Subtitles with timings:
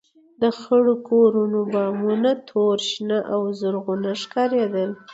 [0.41, 4.89] د خړو کورونو بامونه تور، شنه او زرغونه ښکارېدل.